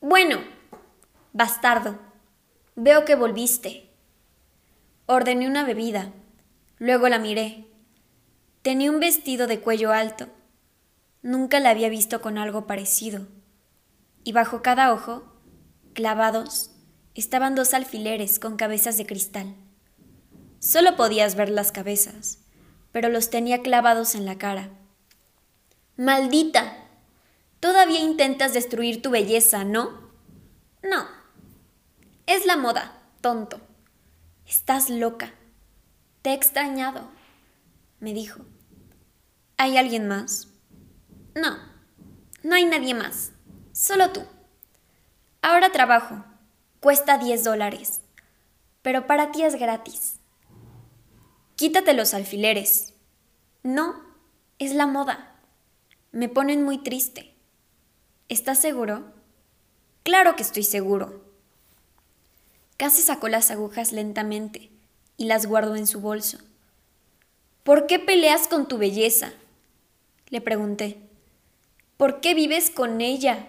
Bueno, 0.00 0.38
bastardo, 1.32 1.98
veo 2.76 3.04
que 3.04 3.16
volviste. 3.16 3.90
Ordené 5.06 5.46
una 5.48 5.64
bebida. 5.64 6.12
Luego 6.78 7.08
la 7.08 7.18
miré. 7.18 7.66
Tenía 8.62 8.90
un 8.90 9.00
vestido 9.00 9.46
de 9.46 9.60
cuello 9.60 9.92
alto. 9.92 10.28
Nunca 11.22 11.60
la 11.60 11.70
había 11.70 11.88
visto 11.88 12.20
con 12.20 12.38
algo 12.38 12.66
parecido. 12.66 13.26
Y 14.24 14.32
bajo 14.32 14.62
cada 14.62 14.92
ojo, 14.92 15.24
clavados, 15.92 16.70
estaban 17.14 17.54
dos 17.54 17.74
alfileres 17.74 18.38
con 18.38 18.56
cabezas 18.56 18.96
de 18.96 19.06
cristal. 19.06 19.54
Solo 20.58 20.96
podías 20.96 21.34
ver 21.34 21.50
las 21.50 21.72
cabezas, 21.72 22.43
pero 22.94 23.08
los 23.08 23.28
tenía 23.28 23.60
clavados 23.60 24.14
en 24.14 24.24
la 24.24 24.38
cara. 24.38 24.68
Maldita. 25.96 26.76
Todavía 27.58 27.98
intentas 27.98 28.54
destruir 28.54 29.02
tu 29.02 29.10
belleza, 29.10 29.64
¿no? 29.64 30.12
No. 30.80 31.08
Es 32.28 32.46
la 32.46 32.56
moda, 32.56 32.96
tonto. 33.20 33.60
Estás 34.46 34.90
loca. 34.90 35.32
Te 36.22 36.30
he 36.30 36.34
extrañado, 36.34 37.08
me 37.98 38.14
dijo. 38.14 38.42
¿Hay 39.56 39.76
alguien 39.76 40.06
más? 40.06 40.46
No, 41.34 41.58
no 42.44 42.54
hay 42.54 42.64
nadie 42.64 42.94
más. 42.94 43.32
Solo 43.72 44.12
tú. 44.12 44.22
Ahora 45.42 45.72
trabajo. 45.72 46.24
Cuesta 46.78 47.18
10 47.18 47.42
dólares. 47.42 48.02
Pero 48.82 49.08
para 49.08 49.32
ti 49.32 49.42
es 49.42 49.56
gratis. 49.56 50.20
Quítate 51.56 51.94
los 51.94 52.14
alfileres. 52.14 52.94
No, 53.62 53.94
es 54.58 54.74
la 54.74 54.86
moda. 54.86 55.36
Me 56.10 56.28
ponen 56.28 56.64
muy 56.64 56.78
triste. 56.78 57.32
¿Estás 58.28 58.60
seguro? 58.60 59.04
Claro 60.02 60.34
que 60.34 60.42
estoy 60.42 60.64
seguro. 60.64 61.22
Casi 62.76 63.02
sacó 63.02 63.28
las 63.28 63.52
agujas 63.52 63.92
lentamente 63.92 64.70
y 65.16 65.26
las 65.26 65.46
guardó 65.46 65.76
en 65.76 65.86
su 65.86 66.00
bolso. 66.00 66.38
¿Por 67.62 67.86
qué 67.86 68.00
peleas 68.00 68.48
con 68.48 68.66
tu 68.66 68.76
belleza? 68.76 69.32
Le 70.30 70.40
pregunté. 70.40 70.98
¿Por 71.96 72.20
qué 72.20 72.34
vives 72.34 72.70
con 72.70 73.00
ella? 73.00 73.46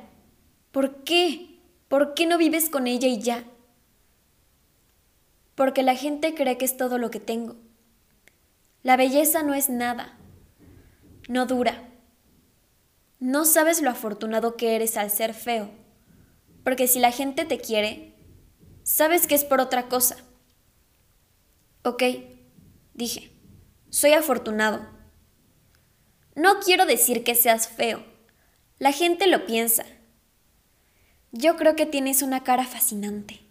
¿Por 0.71 1.03
qué? 1.03 1.59
¿Por 1.87 2.13
qué 2.13 2.27
no 2.27 2.37
vives 2.37 2.69
con 2.69 2.85
ella 2.85 3.07
y 3.07 3.19
ya? 3.19 3.45
Porque 5.55 5.81
la 5.81 5.95
gente 5.95 6.35
cree 6.35 6.57
que 6.57 6.65
es 6.65 6.77
todo 6.77 6.99
lo 6.99 7.09
que 7.09 7.19
tengo. 7.19 7.55
La 8.85 8.95
belleza 8.95 9.43
no 9.43 9.53
es 9.53 9.67
nada. 9.67 10.17
No 11.27 11.45
dura. 11.45 11.89
No 13.19 13.43
sabes 13.43 13.81
lo 13.81 13.89
afortunado 13.89 14.55
que 14.55 14.77
eres 14.77 14.95
al 14.95 15.11
ser 15.11 15.33
feo. 15.33 15.69
Porque 16.63 16.87
si 16.87 16.99
la 16.99 17.11
gente 17.11 17.43
te 17.43 17.59
quiere, 17.59 18.15
Sabes 18.85 19.25
que 19.25 19.33
es 19.33 19.43
por 19.43 19.61
otra 19.61 19.89
cosa. 19.89 20.15
Ok, 21.83 22.03
dije, 22.93 23.31
soy 23.89 24.11
afortunado. 24.11 24.87
No 26.35 26.59
quiero 26.59 26.85
decir 26.85 27.23
que 27.23 27.33
seas 27.33 27.67
feo. 27.67 28.05
La 28.77 28.91
gente 28.91 29.25
lo 29.25 29.47
piensa. 29.47 29.85
Yo 31.31 31.57
creo 31.57 31.75
que 31.75 31.87
tienes 31.87 32.21
una 32.21 32.43
cara 32.43 32.63
fascinante. 32.63 33.41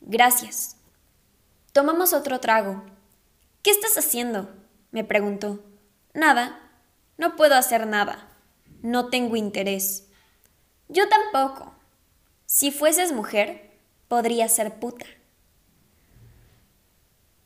Gracias. 0.00 0.76
Tomamos 1.70 2.12
otro 2.12 2.40
trago. 2.40 2.84
¿Qué 3.62 3.70
estás 3.70 3.98
haciendo? 3.98 4.48
me 4.90 5.04
preguntó. 5.04 5.62
Nada. 6.14 6.58
No 7.18 7.36
puedo 7.36 7.54
hacer 7.54 7.86
nada. 7.86 8.28
No 8.82 9.10
tengo 9.10 9.36
interés. 9.36 10.08
Yo 10.88 11.08
tampoco. 11.08 11.74
Si 12.46 12.70
fueses 12.70 13.12
mujer, 13.12 13.78
podría 14.08 14.48
ser 14.48 14.80
puta. 14.80 15.04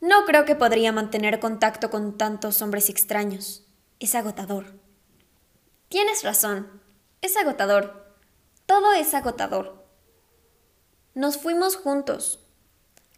No 0.01 0.25
creo 0.25 0.45
que 0.45 0.55
podría 0.55 0.93
mantener 0.93 1.41
contacto 1.41 1.91
con 1.91 2.17
tantos 2.17 2.63
hombres 2.63 2.89
extraños. 2.91 3.67
Es 3.99 4.15
agotador. 4.15 4.79
Tienes 5.89 6.23
razón. 6.23 6.81
Es 7.23 7.37
agotador. 7.37 8.17
Todo 8.67 8.93
es 8.93 9.15
agotador. 9.15 9.85
Nos 11.15 11.39
fuimos 11.39 11.77
juntos. 11.77 12.39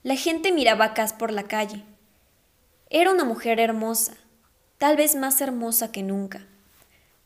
La 0.03 0.17
gente 0.17 0.53
miraba 0.53 0.87
a 0.87 0.95
Cass 0.95 1.13
por 1.13 1.33
la 1.33 1.45
calle. 1.45 1.85
Era 2.89 3.11
una 3.11 3.25
mujer 3.25 3.59
hermosa, 3.59 4.15
tal 4.79 4.97
vez 4.97 5.17
más 5.17 5.41
hermosa 5.41 5.91
que 5.91 6.05
nunca. 6.05 6.47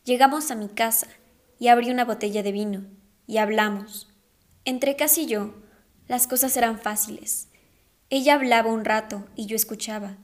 Llegamos 0.04 0.50
a 0.50 0.54
mi 0.54 0.68
casa 0.68 1.06
y 1.58 1.68
abrí 1.68 1.90
una 1.90 2.06
botella 2.06 2.42
de 2.42 2.50
vino 2.50 2.86
y 3.26 3.36
hablamos. 3.36 4.08
Entre 4.64 4.96
Cass 4.96 5.18
y 5.18 5.26
yo 5.26 5.54
las 6.08 6.26
cosas 6.26 6.56
eran 6.56 6.78
fáciles. 6.78 7.48
Ella 8.08 8.36
hablaba 8.36 8.72
un 8.72 8.86
rato 8.86 9.26
y 9.36 9.44
yo 9.44 9.54
escuchaba, 9.54 10.16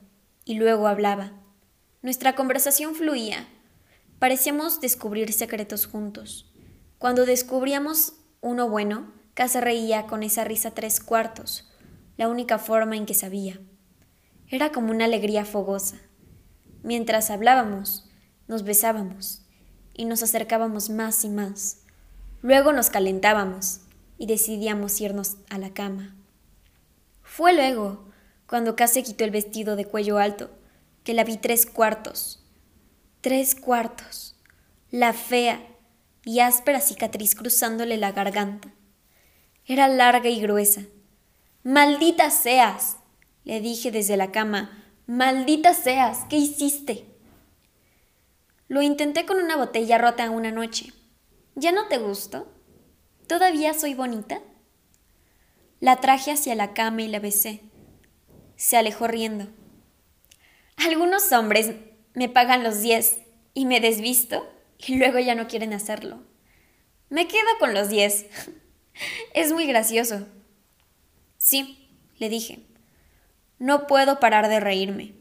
y 0.43 0.55
luego 0.55 0.87
hablaba. 0.87 1.33
Nuestra 2.01 2.33
conversación 2.33 2.95
fluía. 2.95 3.47
Parecíamos 4.17 4.81
descubrir 4.81 5.31
secretos 5.33 5.85
juntos. 5.85 6.51
Cuando 6.97 7.27
descubríamos 7.27 8.13
uno 8.41 8.69
bueno, 8.69 9.13
Casa 9.35 9.61
reía 9.61 10.07
con 10.07 10.23
esa 10.23 10.43
risa 10.45 10.71
tres 10.71 10.99
cuartos, 10.99 11.71
la 12.17 12.27
única 12.27 12.57
forma 12.57 12.97
en 12.97 13.05
que 13.05 13.13
sabía. 13.13 13.59
Era 14.49 14.71
como 14.71 14.91
una 14.91 15.05
alegría 15.05 15.43
fogosa. 15.43 15.97
Mientras 16.83 17.29
hablábamos, 17.29 18.09
nos 18.47 18.63
besábamos 18.63 19.41
y 19.93 20.05
nos 20.05 20.23
acercábamos 20.23 20.89
más 20.89 21.25
y 21.25 21.29
más. 21.29 21.83
Luego 22.41 22.71
nos 22.71 22.89
calentábamos 22.89 23.81
y 24.17 24.25
decidíamos 24.25 25.01
irnos 25.01 25.37
a 25.49 25.57
la 25.57 25.73
cama. 25.73 26.15
Fue 27.23 27.53
luego, 27.53 28.05
cuando 28.47 28.77
casi 28.77 29.03
quitó 29.03 29.25
el 29.25 29.31
vestido 29.31 29.75
de 29.75 29.85
cuello 29.85 30.17
alto, 30.17 30.49
que 31.03 31.13
la 31.13 31.25
vi 31.25 31.37
tres 31.37 31.65
cuartos. 31.65 32.41
Tres 33.19 33.53
cuartos. 33.53 34.39
La 34.91 35.11
fea 35.11 35.61
y 36.23 36.39
áspera 36.39 36.79
cicatriz 36.79 37.35
cruzándole 37.35 37.97
la 37.97 38.13
garganta. 38.13 38.73
Era 39.65 39.89
larga 39.89 40.29
y 40.29 40.39
gruesa. 40.39 40.83
Maldita 41.63 42.29
seas, 42.29 42.97
le 43.47 43.61
dije 43.61 43.91
desde 43.91 44.17
la 44.17 44.33
cama. 44.33 44.83
Maldita 45.05 45.73
seas, 45.73 46.25
¿qué 46.29 46.35
hiciste? 46.35 47.05
Lo 48.67 48.81
intenté 48.81 49.25
con 49.25 49.39
una 49.39 49.55
botella 49.55 49.97
rota 49.97 50.29
una 50.29 50.51
noche. 50.51 50.91
¿Ya 51.55 51.71
no 51.71 51.87
te 51.87 51.97
gustó? 51.97 52.51
¿Todavía 53.25 53.73
soy 53.73 53.93
bonita? 53.93 54.41
La 55.79 56.01
traje 56.01 56.31
hacia 56.31 56.55
la 56.55 56.73
cama 56.73 57.03
y 57.03 57.07
la 57.07 57.19
besé. 57.19 57.61
se 58.57 58.75
alejó 58.75 59.07
riendo. 59.07 59.47
Algunos 60.75 61.31
hombres 61.31 61.71
me 62.15 62.27
pagan 62.27 62.63
los 62.63 62.81
diez 62.81 63.19
y 63.53 63.65
me 63.65 63.79
desvisto 63.79 64.45
y 64.77 64.97
luego 64.97 65.19
ya 65.19 65.35
no 65.35 65.47
quieren 65.47 65.71
hacerlo. 65.71 66.21
Me 67.09 67.29
quedo 67.29 67.47
con 67.59 67.73
los 67.73 67.87
diez. 67.87 68.25
es 69.33 69.53
muy 69.53 69.67
gracioso. 69.67 70.27
Sí, 71.37 71.95
le 72.17 72.27
dije. 72.27 72.66
No 73.59 73.87
puedo 73.87 74.19
parar 74.19 74.49
de 74.49 74.59
reírme. 74.59 75.15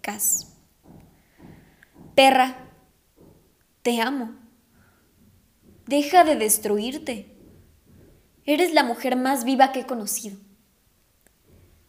Cas. 0.00 0.52
Perra, 2.14 2.56
te 3.82 4.00
amo. 4.00 4.34
Deja 5.86 6.24
de 6.24 6.36
destruirte. 6.36 7.36
Eres 8.46 8.74
la 8.74 8.84
mujer 8.84 9.16
más 9.16 9.44
viva 9.44 9.72
que 9.72 9.80
he 9.80 9.86
conocido. 9.86 10.36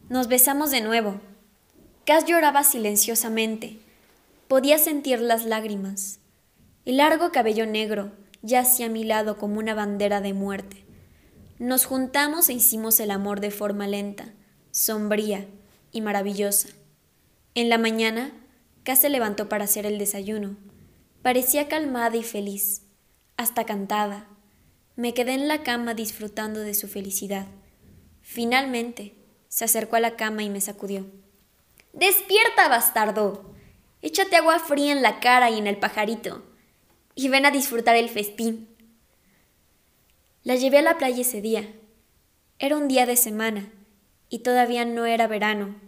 Nos 0.10 0.28
besamos 0.28 0.72
de 0.72 0.82
nuevo. 0.82 1.20
Cass 2.06 2.26
lloraba 2.26 2.64
silenciosamente. 2.64 3.80
Podía 4.48 4.78
sentir 4.78 5.20
las 5.20 5.46
lágrimas. 5.46 6.20
El 6.86 6.98
largo 6.98 7.32
cabello 7.32 7.66
negro 7.66 8.12
yacía 8.44 8.86
a 8.86 8.90
mi 8.90 9.04
lado 9.04 9.38
como 9.38 9.58
una 9.58 9.74
bandera 9.74 10.22
de 10.22 10.34
muerte. 10.34 10.86
Nos 11.58 11.86
juntamos 11.86 12.48
e 12.50 12.54
hicimos 12.54 13.00
el 13.00 13.10
amor 13.10 13.40
de 13.40 13.50
forma 13.50 13.88
lenta, 13.88 14.35
sombría 14.76 15.48
y 15.94 16.02
maravillosa. 16.02 16.68
En 17.54 17.70
la 17.70 17.78
mañana, 17.78 18.34
Cass 18.84 19.00
se 19.00 19.10
levantó 19.10 19.48
para 19.48 19.64
hacer 19.64 19.86
el 19.86 19.98
desayuno. 19.98 20.58
Parecía 21.22 21.70
calmada 21.70 22.18
y 22.18 22.24
feliz, 22.24 22.82
hasta 23.38 23.66
cantada. 23.66 24.28
Me 24.98 25.14
quedé 25.14 25.34
en 25.34 25.48
la 25.48 25.64
cama 25.64 25.94
disfrutando 25.94 26.60
de 26.60 26.74
su 26.74 26.90
felicidad. 26.90 27.48
Finalmente, 28.22 29.16
se 29.48 29.64
acercó 29.64 29.96
a 29.96 30.02
la 30.02 30.18
cama 30.18 30.44
y 30.44 30.50
me 30.50 30.60
sacudió. 30.60 31.06
Despierta, 31.94 32.68
bastardo. 32.68 33.56
Échate 34.02 34.36
agua 34.36 34.60
fría 34.60 34.92
en 34.92 35.02
la 35.02 35.22
cara 35.22 35.50
y 35.52 35.58
en 35.58 35.68
el 35.68 35.78
pajarito. 35.78 36.44
Y 37.16 37.30
ven 37.30 37.46
a 37.46 37.52
disfrutar 37.52 37.96
el 37.96 38.10
festín. 38.10 38.68
La 40.44 40.56
llevé 40.56 40.80
a 40.80 40.82
la 40.82 40.98
playa 40.98 41.22
ese 41.22 41.40
día. 41.40 41.66
Era 42.60 42.76
un 42.76 42.90
día 42.90 43.06
de 43.06 43.16
semana 43.16 43.72
y 44.36 44.40
todavía 44.40 44.84
no 44.84 45.06
era 45.06 45.28
verano, 45.28 45.80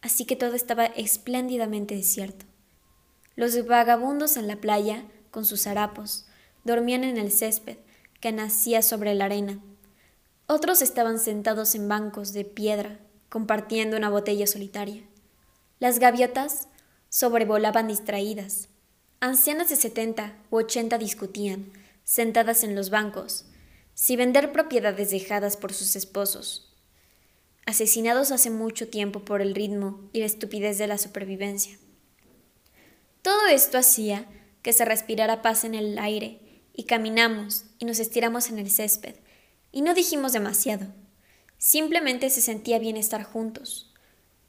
así 0.00 0.24
que 0.24 0.34
todo 0.34 0.54
estaba 0.54 0.86
espléndidamente 0.86 1.94
desierto. 1.94 2.46
Los 3.36 3.64
vagabundos 3.64 4.36
en 4.36 4.48
la 4.48 4.56
playa, 4.56 5.04
con 5.30 5.44
sus 5.44 5.68
harapos, 5.68 6.26
dormían 6.64 7.04
en 7.04 7.16
el 7.16 7.30
césped 7.30 7.76
que 8.18 8.32
nacía 8.32 8.82
sobre 8.82 9.14
la 9.14 9.26
arena. 9.26 9.60
Otros 10.48 10.82
estaban 10.82 11.20
sentados 11.20 11.76
en 11.76 11.86
bancos 11.86 12.32
de 12.32 12.44
piedra, 12.44 12.98
compartiendo 13.28 13.96
una 13.96 14.10
botella 14.10 14.48
solitaria. 14.48 15.04
Las 15.78 16.00
gaviotas 16.00 16.66
sobrevolaban 17.08 17.86
distraídas. 17.86 18.68
Ancianas 19.20 19.68
de 19.68 19.76
setenta 19.76 20.36
u 20.50 20.56
ochenta 20.56 20.98
discutían, 20.98 21.70
sentadas 22.02 22.64
en 22.64 22.74
los 22.74 22.90
bancos, 22.90 23.44
si 23.94 24.16
vender 24.16 24.50
propiedades 24.50 25.12
dejadas 25.12 25.56
por 25.56 25.72
sus 25.72 25.94
esposos, 25.94 26.71
asesinados 27.66 28.32
hace 28.32 28.50
mucho 28.50 28.88
tiempo 28.88 29.20
por 29.20 29.40
el 29.40 29.54
ritmo 29.54 30.08
y 30.12 30.20
la 30.20 30.26
estupidez 30.26 30.78
de 30.78 30.86
la 30.86 30.98
supervivencia. 30.98 31.78
Todo 33.22 33.46
esto 33.46 33.78
hacía 33.78 34.26
que 34.62 34.72
se 34.72 34.84
respirara 34.84 35.42
paz 35.42 35.64
en 35.64 35.74
el 35.74 35.98
aire, 35.98 36.40
y 36.74 36.84
caminamos 36.84 37.64
y 37.78 37.84
nos 37.84 37.98
estiramos 37.98 38.48
en 38.48 38.58
el 38.58 38.70
césped, 38.70 39.16
y 39.70 39.82
no 39.82 39.94
dijimos 39.94 40.32
demasiado. 40.32 40.86
Simplemente 41.58 42.30
se 42.30 42.40
sentía 42.40 42.78
bien 42.78 42.96
estar 42.96 43.22
juntos. 43.22 43.92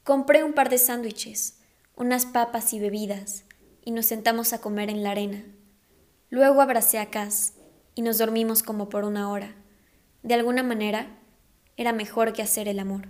Compré 0.02 0.42
un 0.42 0.52
par 0.52 0.70
de 0.70 0.78
sándwiches, 0.78 1.60
unas 1.96 2.26
papas 2.26 2.72
y 2.72 2.80
bebidas, 2.80 3.44
y 3.84 3.90
nos 3.90 4.06
sentamos 4.06 4.52
a 4.52 4.60
comer 4.60 4.90
en 4.90 5.02
la 5.02 5.10
arena. 5.10 5.44
Luego 6.30 6.60
abracé 6.60 6.98
a 6.98 7.10
Cass 7.10 7.54
y 7.94 8.02
nos 8.02 8.18
dormimos 8.18 8.62
como 8.62 8.88
por 8.88 9.04
una 9.04 9.30
hora. 9.30 9.54
De 10.22 10.34
alguna 10.34 10.62
manera, 10.62 11.18
era 11.76 11.92
mejor 11.92 12.32
que 12.32 12.42
hacer 12.42 12.68
el 12.68 12.78
amor. 12.78 13.08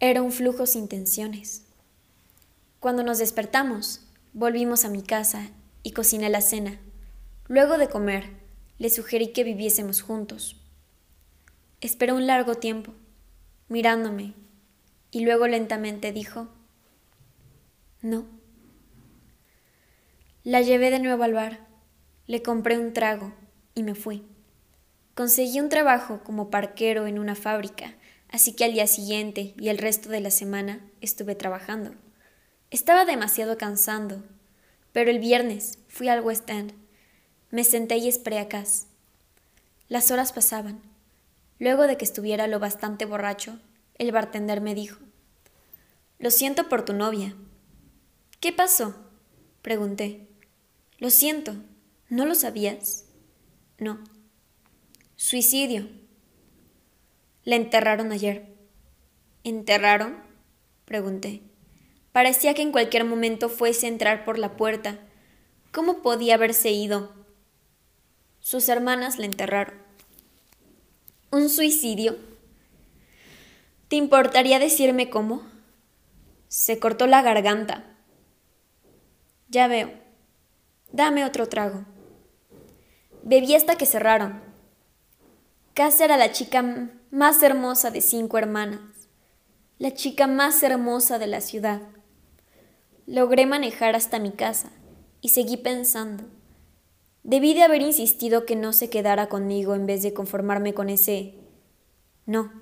Era 0.00 0.22
un 0.22 0.32
flujo 0.32 0.66
sin 0.66 0.88
tensiones. 0.88 1.64
Cuando 2.80 3.02
nos 3.02 3.18
despertamos, 3.18 4.06
volvimos 4.32 4.84
a 4.84 4.88
mi 4.88 5.02
casa 5.02 5.48
y 5.82 5.92
cociné 5.92 6.28
la 6.30 6.40
cena. 6.40 6.78
Luego 7.46 7.78
de 7.78 7.88
comer, 7.88 8.30
le 8.78 8.90
sugerí 8.90 9.32
que 9.32 9.44
viviésemos 9.44 10.00
juntos. 10.00 10.56
Esperó 11.80 12.14
un 12.14 12.26
largo 12.26 12.54
tiempo, 12.54 12.94
mirándome 13.68 14.34
y 15.10 15.24
luego 15.24 15.46
lentamente 15.46 16.12
dijo, 16.12 16.48
no. 18.02 18.24
La 20.42 20.62
llevé 20.62 20.90
de 20.90 21.00
nuevo 21.00 21.22
al 21.22 21.34
bar, 21.34 21.66
le 22.26 22.42
compré 22.42 22.78
un 22.78 22.94
trago 22.94 23.34
y 23.74 23.82
me 23.82 23.94
fui. 23.94 24.24
Conseguí 25.20 25.60
un 25.60 25.68
trabajo 25.68 26.22
como 26.24 26.48
parquero 26.48 27.06
en 27.06 27.18
una 27.18 27.34
fábrica, 27.34 27.94
así 28.30 28.54
que 28.54 28.64
al 28.64 28.72
día 28.72 28.86
siguiente 28.86 29.52
y 29.58 29.68
el 29.68 29.76
resto 29.76 30.08
de 30.08 30.20
la 30.20 30.30
semana 30.30 30.80
estuve 31.02 31.34
trabajando. 31.34 31.92
Estaba 32.70 33.04
demasiado 33.04 33.58
cansando, 33.58 34.24
pero 34.92 35.10
el 35.10 35.18
viernes 35.18 35.78
fui 35.88 36.08
al 36.08 36.22
West 36.22 36.48
End. 36.48 36.72
Me 37.50 37.64
senté 37.64 37.98
y 37.98 38.08
esperé 38.08 38.38
a. 38.38 38.64
Las 39.90 40.10
horas 40.10 40.32
pasaban. 40.32 40.80
Luego 41.58 41.86
de 41.86 41.98
que 41.98 42.06
estuviera 42.06 42.46
lo 42.46 42.58
bastante 42.58 43.04
borracho, 43.04 43.60
el 43.98 44.12
bartender 44.12 44.62
me 44.62 44.74
dijo, 44.74 45.00
Lo 46.18 46.30
siento 46.30 46.70
por 46.70 46.86
tu 46.86 46.94
novia. 46.94 47.36
¿Qué 48.40 48.54
pasó? 48.54 48.94
pregunté. 49.60 50.26
Lo 50.96 51.10
siento. 51.10 51.56
¿No 52.08 52.24
lo 52.24 52.34
sabías? 52.34 53.04
No. 53.76 54.02
Suicidio. 55.22 55.86
La 57.44 57.56
enterraron 57.56 58.10
ayer. 58.10 58.56
¿Enterraron? 59.44 60.16
pregunté. 60.86 61.42
Parecía 62.10 62.54
que 62.54 62.62
en 62.62 62.72
cualquier 62.72 63.04
momento 63.04 63.50
fuese 63.50 63.84
a 63.84 63.90
entrar 63.90 64.24
por 64.24 64.38
la 64.38 64.56
puerta. 64.56 64.98
¿Cómo 65.72 66.00
podía 66.00 66.36
haberse 66.36 66.70
ido? 66.70 67.12
Sus 68.40 68.70
hermanas 68.70 69.18
la 69.18 69.26
enterraron. 69.26 69.74
¿Un 71.30 71.50
suicidio? 71.50 72.16
¿Te 73.88 73.96
importaría 73.96 74.58
decirme 74.58 75.10
cómo? 75.10 75.42
Se 76.48 76.78
cortó 76.78 77.06
la 77.06 77.20
garganta. 77.20 77.84
Ya 79.50 79.68
veo. 79.68 79.92
Dame 80.92 81.26
otro 81.26 81.46
trago. 81.46 81.84
Bebí 83.22 83.54
hasta 83.54 83.76
que 83.76 83.84
cerraron. 83.84 84.49
Casa 85.74 86.04
era 86.04 86.16
la 86.16 86.32
chica 86.32 86.90
más 87.12 87.42
hermosa 87.44 87.92
de 87.92 88.00
cinco 88.00 88.38
hermanas, 88.38 88.80
la 89.78 89.94
chica 89.94 90.26
más 90.26 90.62
hermosa 90.64 91.20
de 91.20 91.28
la 91.28 91.40
ciudad. 91.40 91.80
Logré 93.06 93.46
manejar 93.46 93.94
hasta 93.94 94.18
mi 94.18 94.32
casa 94.32 94.72
y 95.20 95.28
seguí 95.28 95.56
pensando. 95.56 96.24
Debí 97.22 97.54
de 97.54 97.62
haber 97.62 97.82
insistido 97.82 98.46
que 98.46 98.56
no 98.56 98.72
se 98.72 98.90
quedara 98.90 99.28
conmigo 99.28 99.76
en 99.76 99.86
vez 99.86 100.02
de 100.02 100.12
conformarme 100.12 100.74
con 100.74 100.88
ese 100.88 101.34
no. 102.26 102.52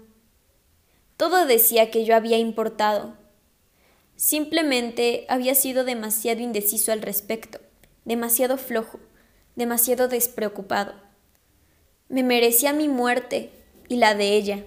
Todo 1.16 1.47
decía 1.47 1.90
que 1.90 2.05
yo 2.05 2.14
había 2.14 2.37
importado. 2.37 3.16
Simplemente 4.16 5.25
había 5.31 5.55
sido 5.55 5.85
demasiado 5.85 6.42
indeciso 6.42 6.92
al 6.92 7.01
respecto, 7.01 7.59
demasiado 8.05 8.59
flojo, 8.59 9.01
demasiado 9.57 10.09
despreocupado. 10.09 11.08
Me 12.09 12.23
merecía 12.23 12.73
mi 12.73 12.88
muerte 12.88 13.53
y 13.88 13.97
la 13.97 14.14
de 14.14 14.35
ella. 14.35 14.64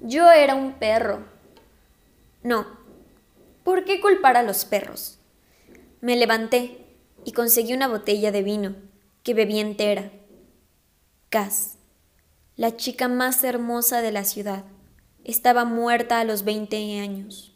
Yo 0.00 0.30
era 0.30 0.54
un 0.54 0.72
perro. 0.72 1.24
No. 2.42 2.66
¿Por 3.64 3.84
qué 3.84 4.00
culpar 4.00 4.36
a 4.36 4.42
los 4.42 4.64
perros? 4.64 5.18
Me 6.00 6.16
levanté 6.16 6.78
y 7.24 7.32
conseguí 7.32 7.74
una 7.74 7.86
botella 7.86 8.32
de 8.32 8.42
vino, 8.42 8.74
que 9.22 9.34
bebí 9.34 9.60
entera. 9.60 10.10
Cass, 11.28 11.76
la 12.56 12.76
chica 12.76 13.08
más 13.08 13.44
hermosa 13.44 14.02
de 14.02 14.10
la 14.10 14.24
ciudad. 14.24 14.64
Estaba 15.24 15.64
muerta 15.64 16.18
a 16.18 16.24
los 16.24 16.44
veinte 16.44 16.98
años. 16.98 17.54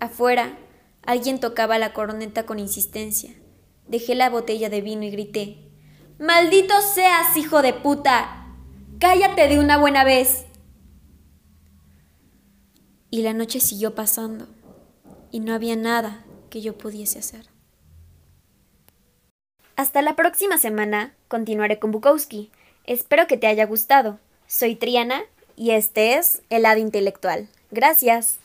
Afuera, 0.00 0.58
alguien 1.02 1.40
tocaba 1.40 1.78
la 1.78 1.92
corneta 1.92 2.44
con 2.44 2.58
insistencia. 2.58 3.34
Dejé 3.86 4.14
la 4.14 4.28
botella 4.28 4.68
de 4.68 4.80
vino 4.80 5.04
y 5.04 5.10
grité, 5.10 5.69
¡Maldito 6.20 6.74
seas, 6.82 7.34
hijo 7.38 7.62
de 7.62 7.72
puta! 7.72 8.44
¡Cállate 8.98 9.48
de 9.48 9.58
una 9.58 9.78
buena 9.78 10.04
vez! 10.04 10.44
Y 13.10 13.22
la 13.22 13.32
noche 13.32 13.58
siguió 13.58 13.94
pasando, 13.94 14.46
y 15.30 15.40
no 15.40 15.54
había 15.54 15.76
nada 15.76 16.22
que 16.50 16.60
yo 16.60 16.76
pudiese 16.76 17.20
hacer. 17.20 17.46
Hasta 19.76 20.02
la 20.02 20.14
próxima 20.14 20.58
semana 20.58 21.14
continuaré 21.26 21.78
con 21.78 21.90
Bukowski. 21.90 22.50
Espero 22.84 23.26
que 23.26 23.38
te 23.38 23.46
haya 23.46 23.64
gustado. 23.64 24.18
Soy 24.46 24.74
Triana 24.74 25.22
y 25.56 25.70
este 25.70 26.18
es 26.18 26.42
El 26.50 26.64
lado 26.64 26.80
intelectual. 26.80 27.48
Gracias. 27.70 28.38